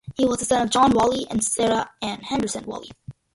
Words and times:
He 0.15 0.25
was 0.25 0.37
the 0.39 0.45
son 0.45 0.63
of 0.63 0.71
John 0.71 0.93
Walley 0.93 1.27
and 1.29 1.43
Sarah 1.43 1.87
Ann 2.01 2.21
(Henderson) 2.21 2.65
Walley. 2.65 2.89